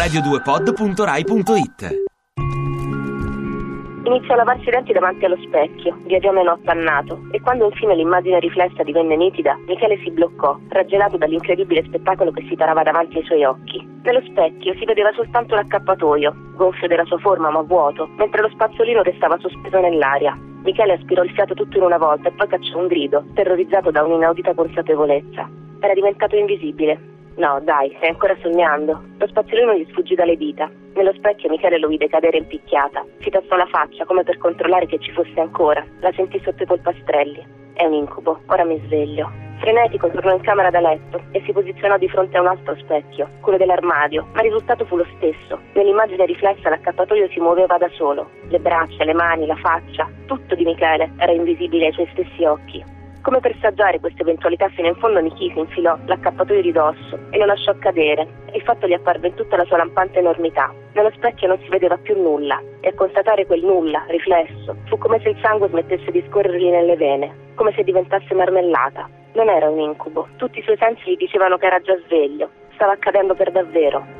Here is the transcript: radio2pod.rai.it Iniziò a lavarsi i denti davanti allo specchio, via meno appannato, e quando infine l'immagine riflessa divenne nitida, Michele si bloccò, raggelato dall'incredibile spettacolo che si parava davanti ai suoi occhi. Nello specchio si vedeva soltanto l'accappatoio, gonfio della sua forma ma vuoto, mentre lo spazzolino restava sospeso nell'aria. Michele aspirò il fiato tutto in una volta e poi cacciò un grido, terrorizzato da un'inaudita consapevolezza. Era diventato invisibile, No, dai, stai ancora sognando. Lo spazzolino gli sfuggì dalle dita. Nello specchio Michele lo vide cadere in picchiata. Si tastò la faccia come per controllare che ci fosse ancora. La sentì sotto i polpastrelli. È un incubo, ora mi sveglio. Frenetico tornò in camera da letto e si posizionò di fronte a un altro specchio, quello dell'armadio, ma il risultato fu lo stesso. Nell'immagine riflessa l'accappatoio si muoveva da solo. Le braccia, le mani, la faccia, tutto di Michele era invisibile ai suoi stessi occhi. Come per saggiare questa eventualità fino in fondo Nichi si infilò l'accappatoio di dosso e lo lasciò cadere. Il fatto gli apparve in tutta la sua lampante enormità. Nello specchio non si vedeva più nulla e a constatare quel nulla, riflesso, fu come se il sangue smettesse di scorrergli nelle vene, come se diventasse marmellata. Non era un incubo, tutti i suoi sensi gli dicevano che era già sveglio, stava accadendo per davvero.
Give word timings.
radio2pod.rai.it 0.00 2.08
Iniziò 4.04 4.32
a 4.32 4.36
lavarsi 4.36 4.68
i 4.68 4.70
denti 4.70 4.94
davanti 4.94 5.26
allo 5.26 5.36
specchio, 5.44 5.98
via 6.06 6.32
meno 6.32 6.52
appannato, 6.52 7.20
e 7.32 7.40
quando 7.42 7.66
infine 7.66 7.94
l'immagine 7.94 8.40
riflessa 8.40 8.82
divenne 8.82 9.14
nitida, 9.14 9.58
Michele 9.66 9.98
si 9.98 10.10
bloccò, 10.10 10.58
raggelato 10.68 11.18
dall'incredibile 11.18 11.84
spettacolo 11.84 12.30
che 12.30 12.46
si 12.48 12.56
parava 12.56 12.82
davanti 12.82 13.18
ai 13.18 13.24
suoi 13.24 13.44
occhi. 13.44 13.86
Nello 14.02 14.22
specchio 14.24 14.74
si 14.78 14.86
vedeva 14.86 15.12
soltanto 15.12 15.54
l'accappatoio, 15.54 16.34
gonfio 16.54 16.88
della 16.88 17.04
sua 17.04 17.18
forma 17.18 17.50
ma 17.50 17.60
vuoto, 17.60 18.08
mentre 18.16 18.40
lo 18.40 18.48
spazzolino 18.48 19.02
restava 19.02 19.36
sospeso 19.38 19.80
nell'aria. 19.80 20.34
Michele 20.64 20.94
aspirò 20.94 21.22
il 21.24 21.32
fiato 21.32 21.52
tutto 21.52 21.76
in 21.76 21.82
una 21.82 21.98
volta 21.98 22.30
e 22.30 22.32
poi 22.32 22.48
cacciò 22.48 22.78
un 22.78 22.86
grido, 22.86 23.26
terrorizzato 23.34 23.90
da 23.90 24.02
un'inaudita 24.02 24.54
consapevolezza. 24.54 25.46
Era 25.78 25.92
diventato 25.92 26.36
invisibile, 26.36 27.19
No, 27.40 27.58
dai, 27.62 27.90
stai 27.96 28.10
ancora 28.10 28.36
sognando. 28.42 29.02
Lo 29.16 29.26
spazzolino 29.26 29.72
gli 29.72 29.86
sfuggì 29.88 30.14
dalle 30.14 30.36
dita. 30.36 30.70
Nello 30.94 31.14
specchio 31.14 31.48
Michele 31.48 31.78
lo 31.78 31.88
vide 31.88 32.06
cadere 32.06 32.36
in 32.36 32.46
picchiata. 32.46 33.02
Si 33.20 33.30
tastò 33.30 33.56
la 33.56 33.64
faccia 33.64 34.04
come 34.04 34.24
per 34.24 34.36
controllare 34.36 34.84
che 34.84 34.98
ci 34.98 35.10
fosse 35.10 35.40
ancora. 35.40 35.82
La 36.00 36.12
sentì 36.12 36.38
sotto 36.44 36.62
i 36.62 36.66
polpastrelli. 36.66 37.42
È 37.72 37.86
un 37.86 37.94
incubo, 37.94 38.42
ora 38.44 38.64
mi 38.64 38.78
sveglio. 38.84 39.32
Frenetico 39.58 40.10
tornò 40.10 40.34
in 40.34 40.42
camera 40.42 40.68
da 40.68 40.80
letto 40.80 41.22
e 41.30 41.42
si 41.46 41.52
posizionò 41.52 41.96
di 41.96 42.10
fronte 42.10 42.36
a 42.36 42.42
un 42.42 42.48
altro 42.48 42.76
specchio, 42.76 43.26
quello 43.40 43.56
dell'armadio, 43.56 44.26
ma 44.34 44.42
il 44.42 44.50
risultato 44.50 44.84
fu 44.84 44.96
lo 44.96 45.06
stesso. 45.16 45.58
Nell'immagine 45.72 46.26
riflessa 46.26 46.68
l'accappatoio 46.68 47.26
si 47.30 47.40
muoveva 47.40 47.78
da 47.78 47.88
solo. 47.94 48.28
Le 48.48 48.58
braccia, 48.58 49.04
le 49.04 49.14
mani, 49.14 49.46
la 49.46 49.56
faccia, 49.56 50.06
tutto 50.26 50.54
di 50.54 50.64
Michele 50.64 51.12
era 51.16 51.32
invisibile 51.32 51.86
ai 51.86 51.92
suoi 51.92 52.08
stessi 52.12 52.44
occhi. 52.44 52.99
Come 53.22 53.40
per 53.40 53.54
saggiare 53.60 54.00
questa 54.00 54.22
eventualità 54.22 54.68
fino 54.70 54.88
in 54.88 54.94
fondo 54.94 55.20
Nichi 55.20 55.50
si 55.52 55.58
infilò 55.58 55.94
l'accappatoio 56.06 56.62
di 56.62 56.72
dosso 56.72 57.18
e 57.28 57.36
lo 57.36 57.44
lasciò 57.44 57.76
cadere. 57.78 58.26
Il 58.54 58.62
fatto 58.62 58.86
gli 58.86 58.94
apparve 58.94 59.28
in 59.28 59.34
tutta 59.34 59.56
la 59.56 59.64
sua 59.66 59.76
lampante 59.76 60.20
enormità. 60.20 60.72
Nello 60.94 61.10
specchio 61.14 61.48
non 61.48 61.58
si 61.58 61.68
vedeva 61.68 61.98
più 61.98 62.16
nulla 62.16 62.58
e 62.80 62.88
a 62.88 62.94
constatare 62.94 63.44
quel 63.44 63.62
nulla, 63.62 64.04
riflesso, 64.08 64.74
fu 64.86 64.96
come 64.96 65.20
se 65.20 65.28
il 65.28 65.38
sangue 65.42 65.68
smettesse 65.68 66.10
di 66.10 66.24
scorrergli 66.28 66.70
nelle 66.70 66.96
vene, 66.96 67.52
come 67.56 67.72
se 67.74 67.84
diventasse 67.84 68.32
marmellata. 68.32 69.06
Non 69.34 69.50
era 69.50 69.68
un 69.68 69.78
incubo, 69.78 70.28
tutti 70.36 70.58
i 70.58 70.62
suoi 70.62 70.78
sensi 70.78 71.10
gli 71.10 71.16
dicevano 71.16 71.58
che 71.58 71.66
era 71.66 71.80
già 71.80 71.96
sveglio, 72.06 72.48
stava 72.72 72.92
accadendo 72.92 73.34
per 73.34 73.52
davvero. 73.52 74.19